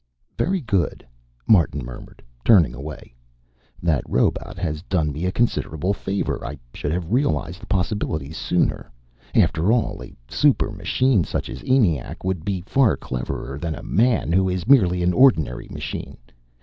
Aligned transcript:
"Very 0.35 0.61
good," 0.61 1.05
Martin 1.45 1.85
murmured, 1.85 2.23
turning 2.43 2.73
away. 2.73 3.13
"That 3.83 4.01
robot 4.09 4.57
has 4.57 4.81
done 4.81 5.11
me 5.11 5.25
a 5.27 5.31
considerable 5.31 5.93
favor. 5.93 6.43
I 6.43 6.57
should 6.73 6.91
have 6.91 7.11
realized 7.13 7.61
the 7.61 7.67
possibilities 7.67 8.35
sooner. 8.35 8.89
After 9.35 9.71
all, 9.71 10.01
a 10.01 10.15
super 10.27 10.71
machine, 10.71 11.23
such 11.23 11.51
as 11.51 11.61
ENIAC, 11.63 12.23
would 12.23 12.43
be 12.43 12.61
far 12.61 12.97
cleverer 12.97 13.59
than 13.59 13.75
a 13.75 13.83
man, 13.83 14.31
who 14.31 14.49
is 14.49 14.67
merely 14.67 15.03
an 15.03 15.13
ordinary 15.13 15.67
machine. 15.69 16.17